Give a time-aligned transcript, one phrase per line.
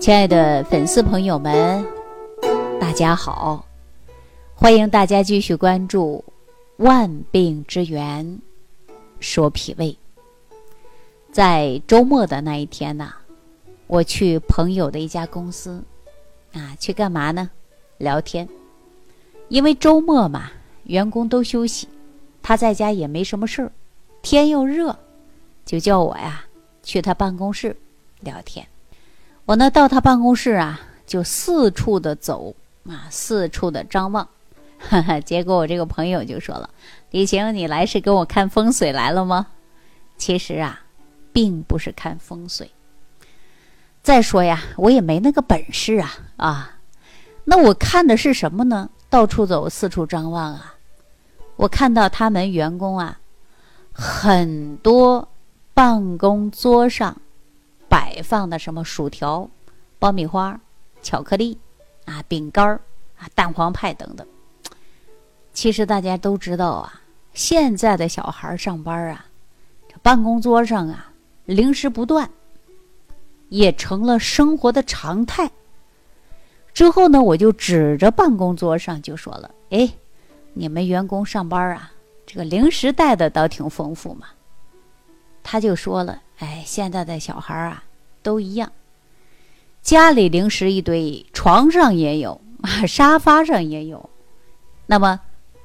[0.00, 1.84] 亲爱的粉丝朋友们，
[2.80, 3.66] 大家好！
[4.54, 6.24] 欢迎大家继续关注
[6.84, 8.40] 《万病之源
[9.18, 9.86] 说脾胃》。
[11.32, 13.12] 在周末的那一天呢，
[13.88, 15.82] 我去朋友的一家公司
[16.52, 17.50] 啊，去干嘛呢？
[17.98, 18.48] 聊天。
[19.48, 20.52] 因为周末嘛，
[20.84, 21.88] 员工都休息，
[22.40, 23.72] 他在家也没什么事儿，
[24.22, 24.96] 天又热，
[25.64, 26.44] 就叫我呀
[26.84, 27.76] 去他办公室
[28.20, 28.64] 聊天。
[29.48, 32.54] 我呢到他办公室啊，就四处的走
[32.86, 34.28] 啊，四处的张望。
[34.78, 36.68] 哈哈，结果我这个朋友就说了
[37.10, 39.46] ：“李晴，你来是给我看风水来了吗？”
[40.18, 40.78] 其实啊，
[41.32, 42.70] 并不是看风水。
[44.02, 46.76] 再说呀，我也没那个本事啊啊！
[47.44, 48.90] 那我看的是什么呢？
[49.08, 50.74] 到处走，四处张望啊！
[51.56, 53.18] 我看到他们员工啊，
[53.94, 55.26] 很多
[55.72, 57.16] 办公桌上
[57.88, 59.48] 摆放的什么薯条、
[59.98, 60.60] 爆米花、
[61.02, 61.58] 巧克力
[62.04, 62.68] 啊、饼干
[63.16, 64.26] 啊、蛋黄派等等。
[65.52, 67.00] 其实大家都知道啊，
[67.34, 69.26] 现在的小孩上班啊，
[70.02, 71.12] 办公桌上啊，
[71.44, 72.30] 零食不断，
[73.48, 75.50] 也成了生活的常态。
[76.72, 79.92] 之后呢，我就指着办公桌上就说了：“哎，
[80.52, 81.90] 你们员工上班啊，
[82.24, 84.28] 这个零食带的倒挺丰富嘛。”
[85.42, 87.82] 他就说了：“哎，现在的小孩啊，
[88.28, 88.70] 都一样，
[89.80, 92.40] 家里零食一堆，床上也有，
[92.86, 94.10] 沙发上也有，
[94.86, 95.20] 那么。”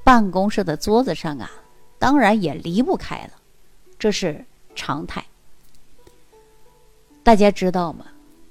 [0.05, 1.49] 办公室的桌子上啊，
[1.97, 3.31] 当然也离不开了，
[3.97, 4.43] 这是
[4.75, 5.23] 常态。
[7.23, 8.07] 大家知道吗？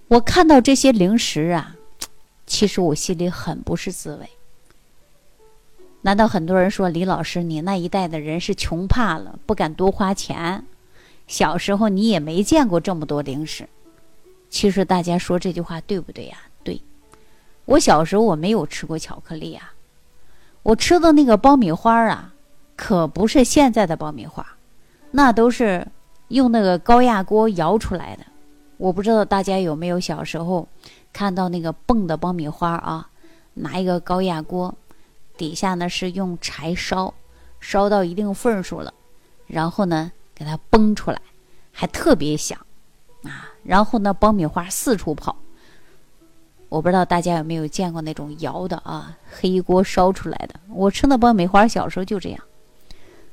[0.09, 1.77] 我看到这些零食啊，
[2.47, 4.27] 其实我心里很不是滋味。
[6.01, 10.65] 难道很多人说李老师，你那一代的人是穷怕了，不敢多花钱？
[11.29, 13.69] 小时候你也没见过这么多零食。
[14.53, 16.37] 其实大家说这句话对不对呀？
[16.63, 16.79] 对，
[17.65, 19.73] 我小时候我没有吃过巧克力啊。
[20.63, 22.35] 我吃的那个爆米花啊，
[22.77, 24.47] 可不是现在的爆米花，
[25.13, 25.89] 那都是
[26.29, 28.27] 用那个高压锅摇出来的。
[28.77, 30.69] 我不知道大家有没有小时候
[31.15, 33.09] 看到那个蹦的爆米花啊？
[33.55, 34.75] 拿一个高压锅，
[35.39, 37.15] 底下呢是用柴烧，
[37.59, 38.93] 烧到一定份数了，
[39.47, 41.21] 然后呢给它崩出来，
[41.73, 42.59] 还特别响
[43.25, 43.49] 啊！
[43.63, 45.37] 然后呢爆米花四处跑。
[46.69, 50.59] 我不知道大家有没有见过那种摇的啊，黑锅烧出来的。
[50.71, 52.43] 我吃那爆米花小时候就这样。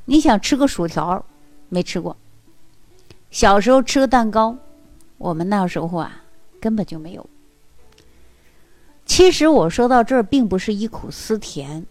[0.04, 1.24] 你想吃个薯条，
[1.70, 2.18] 没吃过。
[3.32, 4.58] 小时候吃个蛋糕，
[5.18, 6.24] 我们那时候啊
[6.60, 7.30] 根本就没有。
[9.06, 11.86] 其实我说到这儿，并不是忆苦思甜。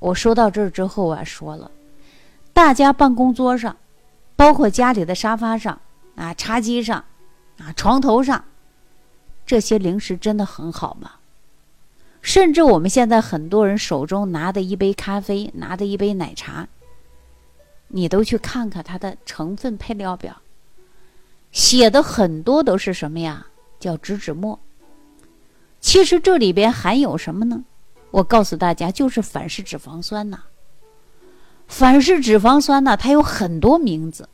[0.00, 1.70] 我说到这儿之后啊，说了，
[2.52, 3.74] 大家办公桌上，
[4.36, 5.80] 包括家里的沙发上
[6.14, 7.04] 啊、茶几上
[7.58, 8.44] 啊、床头上。
[9.46, 11.12] 这些零食真的很好吗？
[12.22, 16.66] 甚至我们现在很多人手中拿的一杯咖啡，拿的一杯奶茶，
[17.88, 20.40] 你都去看看它的成分配料表，
[21.52, 23.48] 写的很多都是什么呀？
[23.78, 24.58] 叫植脂末。
[25.80, 27.62] 其实这里边含有什么呢？
[28.10, 30.44] 我告诉大家，就是反式脂肪酸呐。
[31.68, 34.26] 反式脂肪酸呢，它有很多名字。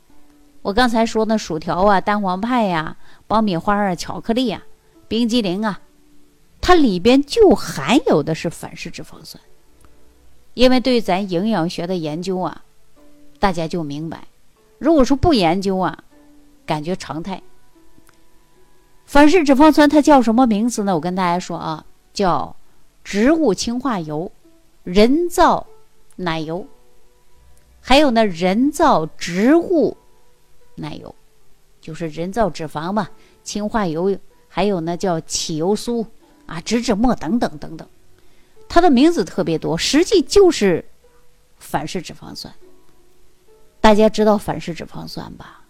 [0.61, 4.63] 我刚才说那薯条啊、蛋黄派呀、爆米花啊、巧克力呀。
[5.07, 5.81] 冰激凌啊，
[6.61, 9.43] 它里边就含有的是反式脂肪酸。
[10.53, 12.63] 因为对咱营养学的研究啊，
[13.39, 14.27] 大家就明白。
[14.77, 16.03] 如果说不研究啊，
[16.65, 17.41] 感觉常态。
[19.05, 20.95] 反式脂肪酸它叫什么名字呢？
[20.95, 21.83] 我跟大家说啊，
[22.13, 22.55] 叫
[23.03, 24.31] 植物氢化油、
[24.83, 25.67] 人造
[26.15, 26.65] 奶油，
[27.81, 29.97] 还有呢人造植物
[30.75, 31.13] 奶油，
[31.79, 33.09] 就是人造脂肪嘛，
[33.43, 34.17] 氢化油。
[34.53, 36.05] 还有呢，叫起油酥
[36.45, 37.87] 啊、植脂末等等等等，
[38.67, 40.83] 它的名字特别多，实际就是
[41.57, 42.53] 反式脂肪酸。
[43.79, 45.61] 大家知道反式脂肪酸吧？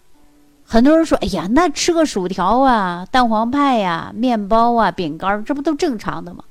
[0.64, 6.42] 很多人说：“哎呀，那吃个薯条啊、蛋黄派呀、面包啊、饼干，这不都正常的吗？”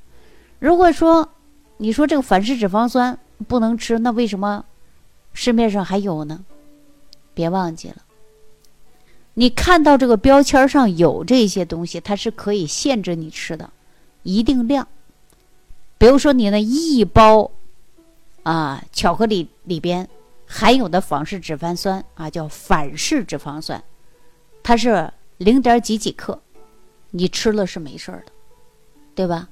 [0.59, 1.27] 如果说
[1.77, 4.63] 你说这个反式脂肪酸不能吃，那为什么
[5.33, 6.45] 市面上还有呢？
[7.33, 7.97] 别忘记了。
[9.33, 13.69] 你看到这个标签上有这些东西，它是可以限制你吃的
[14.24, 14.88] 一定量。
[15.98, 17.51] 比如说，你那一包
[18.44, 20.07] 啊巧克力里边
[20.45, 23.81] 含有的反式脂肪酸啊，叫反式脂肪酸，
[24.63, 26.42] 它是零点几几克，
[27.12, 28.31] 你吃了是没事的，
[29.16, 29.48] 对吧？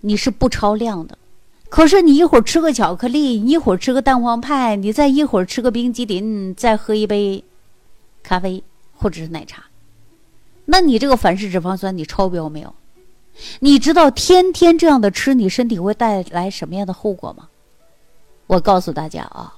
[0.00, 1.18] 你是不超量的。
[1.68, 7.44] 可是你一会儿吃个巧克力，你一会儿吃个蛋黄派，你再一会儿吃个冰激凌，再喝一杯
[8.22, 8.62] 咖啡。
[8.98, 9.64] 或者是奶茶，
[10.66, 12.74] 那你这个反式脂肪酸你超标没有？
[13.60, 17.48] 你知道天天这样的吃，你身体会带来什么样的后果吗？
[18.48, 19.54] 我告诉大家啊，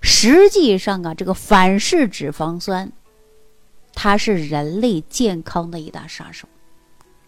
[0.00, 2.90] 实际上啊，这个反式脂肪酸，
[3.92, 6.48] 它是人类健康的一大杀手。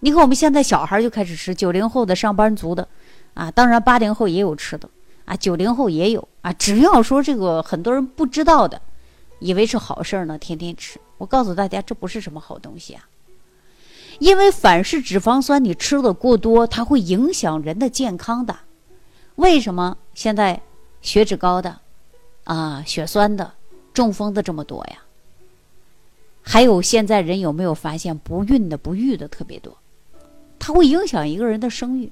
[0.00, 2.88] 你看，我们现在小孩就开始吃，九零后的上班族的，
[3.34, 4.88] 啊，当然八零后也有吃的，
[5.26, 6.52] 啊，九零后也有啊。
[6.52, 8.80] 只要说这个很多人不知道的，
[9.40, 10.98] 以为是好事呢，天天吃。
[11.18, 13.08] 我告诉大家，这不是什么好东西啊。
[14.18, 18.56] 因为反式脂肪酸你吃的过多，它会影响人的健康的。
[19.34, 20.62] 为什么现在
[21.02, 21.80] 血脂高的、
[22.44, 23.52] 啊血栓的、
[23.92, 25.02] 中风的这么多呀？
[26.40, 29.76] 还有现在人有没有发现不孕的、不育的特别多？
[30.58, 32.10] 它会影响一个人的生育。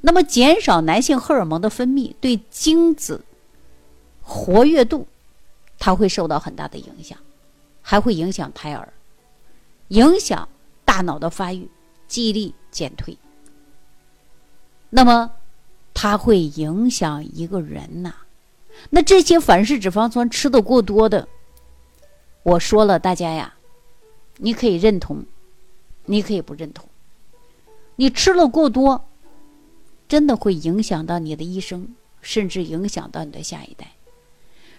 [0.00, 3.24] 那么减少男性荷尔蒙的分泌，对精子
[4.22, 5.08] 活跃度，
[5.78, 7.18] 它会受到很大的影响，
[7.88, 8.92] 还会影响胎儿，
[9.88, 10.46] 影响。
[10.84, 11.70] 大脑的发育、
[12.06, 13.16] 记忆力减退，
[14.90, 15.30] 那么
[15.94, 18.14] 它会影响一个人呐。
[18.90, 21.28] 那这些反式脂肪酸吃的过多的，
[22.42, 23.54] 我说了，大家呀，
[24.38, 25.24] 你可以认同，
[26.06, 26.88] 你可以不认同。
[27.96, 29.04] 你吃了过多，
[30.08, 33.92] 真的会影响到你的一生，甚至影响到你的下一代。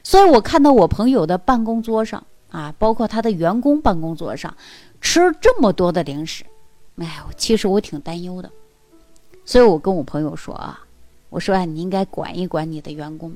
[0.04, 4.56] 所以我看到我朋友的办公桌上啊，包括他的员工办公桌上。
[5.02, 6.44] 吃这么多的零食，
[6.98, 8.52] 哎呦，其实我挺担忧的，
[9.46, 10.82] 所以我跟我朋友说啊，
[11.30, 13.34] 我说啊，你应该管一管你的员工，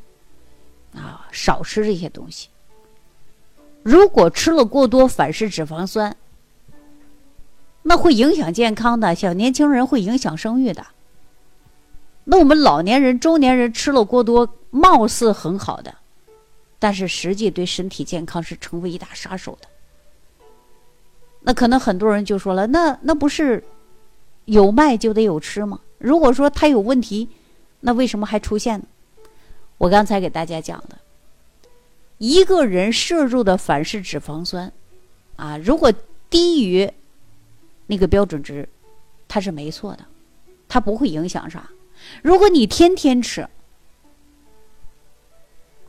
[0.94, 2.50] 啊，少吃这些东西。
[3.82, 6.14] 如果吃了过多反式脂肪酸，
[7.84, 10.86] 那会影响健康的，小年轻人会影响生育的。
[12.26, 15.96] 那我们老年人、中年人吃了过多，貌似很好的，
[16.84, 19.70] 但是实际对身体健康是成为一大杀手的。
[21.40, 23.64] 那可能很多人就说了，那那不是
[24.44, 25.80] 有卖就得有吃吗？
[25.98, 27.30] 如果说它有问题，
[27.80, 28.86] 那为什么还出现呢？
[29.78, 30.98] 我刚才给大家讲的，
[32.18, 34.70] 一个人摄入的反式脂肪酸
[35.38, 35.90] 啊，如果
[36.30, 36.92] 低于
[37.88, 38.68] 那个标准值，
[39.30, 40.04] 它是没错的，
[40.68, 41.70] 它不会影响啥。
[42.22, 43.48] 如果你天天吃，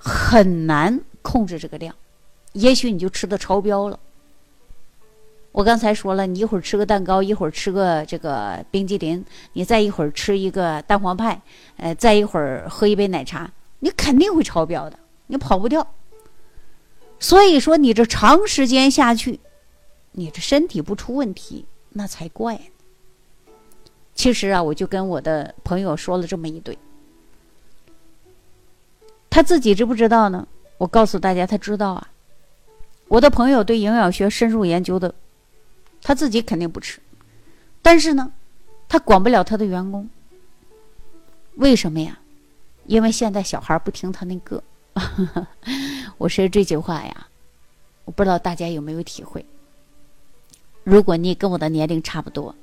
[0.05, 1.97] 很难控制这个量，
[2.53, 3.99] 也许你就吃的超标了。
[5.51, 9.25] 我刚才说了，你一会儿吃个蛋糕，一会儿吃个这个冰激凌，
[9.55, 11.41] 你再一会儿吃一个蛋黄派，
[11.79, 14.99] 呃，再一会儿喝一杯奶茶，你肯定会超标的，
[15.29, 15.87] 你跑不掉。
[17.19, 19.41] 所以说，你这长时间下去，
[20.13, 22.61] 你这身体不出问题那才怪。
[24.15, 26.77] 其实啊，我就跟我的朋友说了这么一堆，
[29.35, 30.47] 他自己知不知道呢？
[30.79, 32.09] 我告诉大家，他知道啊。
[33.09, 35.13] 我的朋友对营养学深入研究的。
[36.01, 37.01] 他自己肯定不吃，
[37.83, 38.31] 但是呢，
[38.89, 40.09] 他管不了他的员工。
[41.57, 42.17] 为什么呀？
[42.87, 44.63] 因为现在小孩不听他那个。
[46.17, 47.27] 我说这句话呀，
[48.05, 49.45] 我不知道大家有没有体会。
[50.85, 52.55] 如果你跟我的年龄差不多，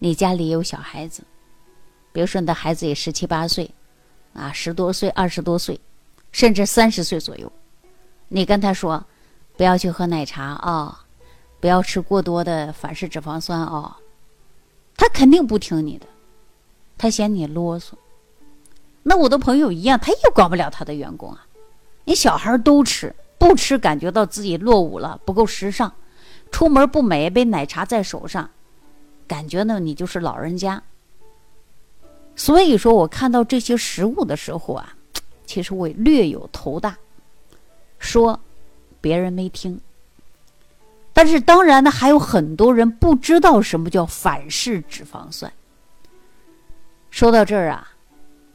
[0.00, 1.22] 你家里有小孩子，
[2.12, 3.70] 比如说你的孩子也十七八岁，
[4.32, 5.78] 啊，十多岁、二十多岁，
[6.36, 7.50] 甚至三十岁左右，
[8.28, 9.02] 你跟他说
[9.56, 11.02] 不要去喝奶茶啊。
[11.60, 13.96] 不要吃过多的反式脂肪酸啊，
[14.98, 16.06] 他肯定不听你的，
[16.98, 17.92] 他嫌你啰嗦。
[19.02, 21.46] 那我的朋友一样，他也管不了他的员工啊。
[22.04, 25.90] 你小孩都吃，不吃感觉到自己落伍了，不够时尚，
[26.50, 28.50] 出门不美，杯奶茶在手上，
[29.26, 30.82] 感觉呢你就是老人家。
[32.36, 34.95] 所以说我看到这些食物的时候啊，
[35.46, 36.98] 其实我略有头大，
[37.98, 38.38] 说
[39.00, 39.80] 别人没听。
[41.12, 45.50] 但是当然呢，还有很多人不知道什么叫反式脂肪酸。
[47.10, 47.88] 说到这儿啊，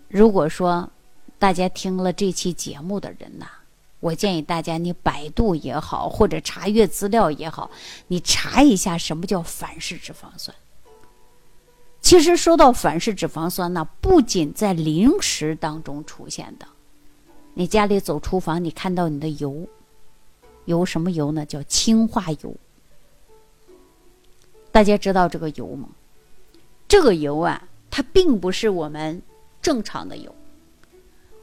[0.08, 0.88] 如果说
[1.40, 3.48] 大家听了这期节目的人呐，
[4.00, 7.72] 我建议大家你百度也好，或者查阅资料也好，
[8.08, 10.56] 你查一下什么叫反式脂肪酸。
[12.00, 16.68] 其实说到反式脂肪酸呢，不仅在零食当中出现的，
[17.54, 19.68] 你家里走厨房，你看到你的油。
[20.66, 21.46] 油什么油呢？
[21.46, 22.56] 叫氢化油。
[24.72, 25.90] 大家知道这个油吗？
[26.88, 29.22] 这个油啊，它并不是我们
[29.62, 30.34] 正常的油，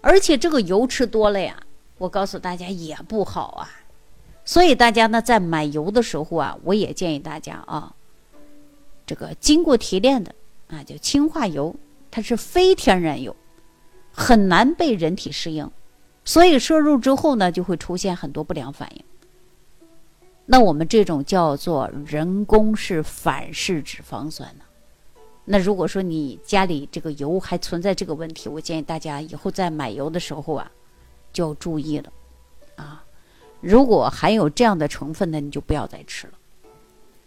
[0.00, 1.62] 而且这个油吃多了呀，
[1.98, 3.68] 我告诉大家也不好啊。
[4.44, 7.94] 所以大家呢，在买油的时候啊，我也建议大家啊，
[9.04, 10.34] 这个经过提炼的
[10.68, 11.74] 啊，叫氢化油，
[12.10, 13.34] 它是非天然油，
[14.12, 15.70] 很难被人体适应。
[16.28, 19.02] 所以摄入之后呢，就会出现很多不良反应。
[20.44, 24.64] 那我们这种叫做人工式反式脂肪酸呢，
[25.46, 30.70] 那如果说你家里这个油还存在这个问题，我建议大家以后在买油的时候啊，
[31.32, 32.12] 就要注意了，
[32.76, 33.02] 啊，
[33.62, 36.34] 如果含有这样的成分呢，你就不要再吃了。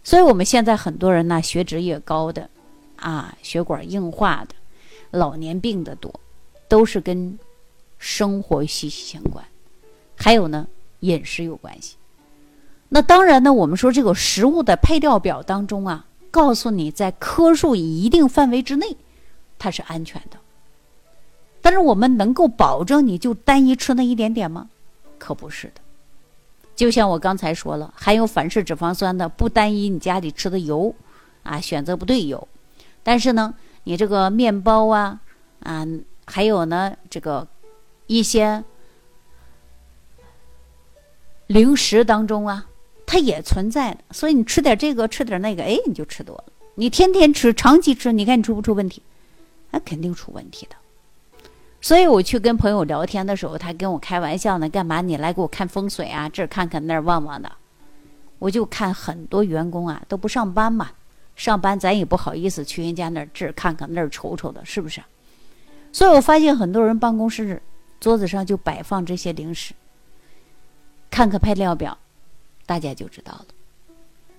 [0.03, 2.47] 所以我们现在很多人呢，血脂也高的，
[2.97, 4.53] 啊，血管硬化的，
[5.09, 6.13] 老年病的多，
[6.67, 7.39] 都是跟
[8.01, 9.45] 生活息息相关，
[10.17, 10.67] 还有呢，
[11.01, 11.95] 饮食有关系。
[12.89, 16.05] 那当然呢，我们说这个食物的配料表当中啊。
[16.31, 18.95] 告诉你，在克数一定范围之内，
[19.59, 20.37] 它是安全的。
[21.61, 24.69] 但是我们能够保证你就单一吃那一点点吗？
[25.19, 25.81] 可不是的。
[26.73, 30.95] 就像我刚才说了，含有反式脂肪酸的不单一，你家里吃的油
[31.43, 32.47] 啊，选择不对油。
[33.03, 33.53] 但是呢，
[33.83, 35.19] 你这个面包啊
[35.59, 35.85] 啊，
[36.25, 37.45] 还有呢这个
[38.19, 38.63] 一些
[41.47, 42.67] 零食当中啊。
[43.05, 46.45] 它也存在的，所以你吃点这个，吃点那个，哎，你就吃多了。
[46.75, 49.01] 你天天吃，长期吃，你看你出不出问题？
[49.69, 50.75] 那肯定出问题的。
[51.81, 55.01] 所以我去跟朋友聊天的时候，他跟我开玩笑呢，干嘛？
[55.01, 56.29] 你来给我看风水啊？
[56.29, 57.51] 这儿看看那儿望望的。
[58.39, 60.91] 我就看很多员工啊都不上班嘛，
[61.35, 65.01] 上班咱也不好意思去人家那儿这儿看看那儿瞅瞅的，是不是？
[65.91, 67.61] 所以我发现很多人办公室
[68.01, 69.73] 桌子上就摆放这些零食，
[71.09, 71.97] 看看配料表。
[72.65, 73.45] 大家就知道了，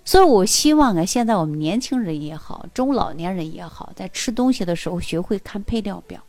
[0.04, 6.22] 所以我希望啊，现在我们年轻人也好，中老年人也好，在吃东西的时候学会看配料表。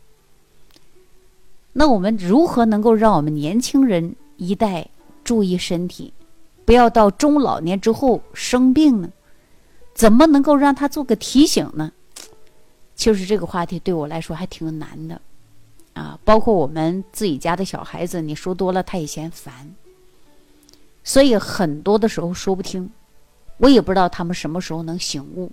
[1.72, 4.86] 那我们如何能够让我们年轻人一代
[5.22, 6.12] 注意身体，
[6.66, 9.10] 不要到中老年之后生病呢？
[9.94, 11.90] 怎么能够让他做个提醒呢？
[12.94, 15.20] 其实这个话题对我来说还挺难的
[15.94, 19.74] 啊，包括我们自己家的小孩子，你说多了他也嫌烦。
[21.02, 22.90] 所以很多的时候说不听，
[23.58, 25.50] 我也不知道他们什么时候能醒悟。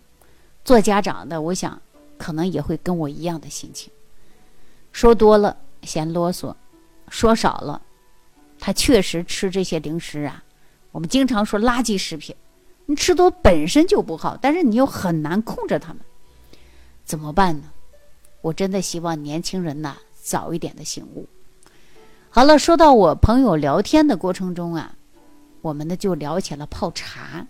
[0.66, 1.82] 做家长的，我想
[2.18, 3.92] 可能也会跟我一样的心情。
[4.92, 6.54] 说多了嫌啰嗦，
[7.10, 7.82] 说少了，
[8.60, 10.44] 他确实吃这些零食啊。
[10.92, 12.36] 我们经常说垃圾食品，
[12.86, 16.02] 你吃多本身就不好，但是你又很难控制他们，
[17.06, 17.72] 怎么办呢？
[18.42, 21.28] 我真的希望年轻人呐早一点的醒悟。
[22.30, 24.96] 好了，说到我朋友聊天的过程中啊。
[25.62, 27.46] 我们呢就聊起了泡茶。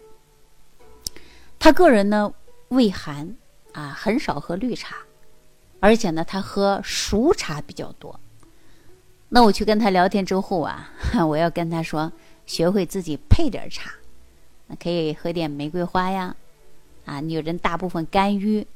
[1.58, 2.34] 他个人呢
[2.68, 3.36] 胃寒
[3.72, 4.98] 啊，很少喝绿茶，
[5.80, 8.20] 而且呢他喝熟茶比较多。
[9.30, 10.90] 那我去跟他聊天之后啊，
[11.26, 12.12] 我要跟他说，
[12.46, 13.92] 学会自己配点茶，
[14.78, 16.36] 可以喝点玫瑰花呀，
[17.06, 18.68] 啊，女人大部分肝郁，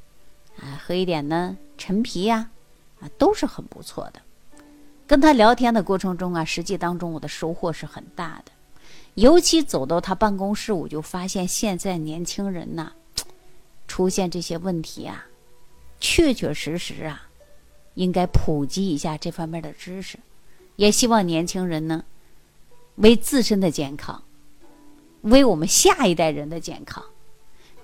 [0.61, 2.51] 啊，喝一点呢陈皮呀，
[3.17, 4.21] 都是很不错的。
[5.07, 8.51] 跟他聊天的过程中啊，实际当中我的收获是很大的。
[9.13, 12.91] 尤其走到他办公室，我就发现现在年轻人呐，
[13.87, 15.25] 出现这些问题啊，
[15.99, 17.29] 确确实实啊，
[17.93, 20.19] 应该普及一下这方面的知识。
[20.75, 22.03] 也希望年轻人呢，
[22.95, 24.21] 为自身的健康，
[25.21, 27.05] 为我们下一代人的健康，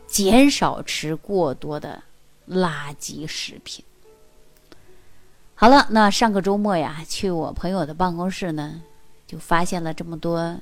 [0.07, 2.03] 减少吃过多的
[2.49, 3.85] 垃圾食品。
[5.61, 8.81] 好了，那上个周末呀，去我朋友的办公室呢，
[9.27, 10.59] 就发现了这么多。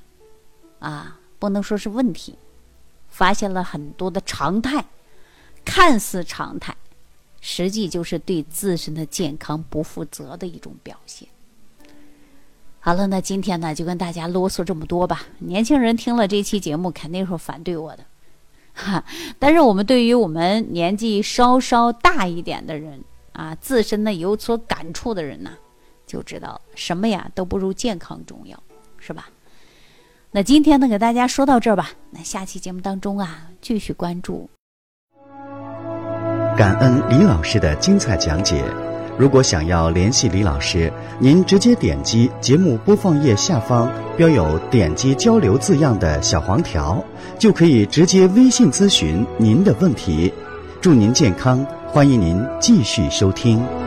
[0.80, 2.38] 啊，不能说是问题，
[3.08, 4.84] 发现了很多的常态，
[5.64, 6.76] 看似常态，
[7.40, 11.30] 实际就是对自身的健康不负责的一种表现。
[12.82, 15.28] 好了，那今天呢就跟大家啰嗦这么多吧。
[15.38, 18.04] 年轻人听了这期节目肯定是反对我的，
[18.74, 19.06] 哈。
[19.40, 23.02] 但是我们对于我们年纪稍稍大一点的人
[23.34, 25.52] 啊，自身呢有所感触的人呢，
[26.06, 28.62] 就知道什么呀都不如健康重要，
[28.98, 29.30] 是吧？
[30.32, 31.92] 那今天呢，给大家说到这儿吧。
[32.12, 34.50] 那下期节目当中啊，继续关注。
[36.58, 38.64] 感恩李老师的精彩讲解。
[39.18, 47.04] 如果想要联系李老师，您直接点击节目播放页下方标有“点击交流”字样的小黄条，
[47.38, 50.32] 就可以直接微信咨询您的问题。
[50.80, 53.79] 祝您健康，欢迎您继续收听。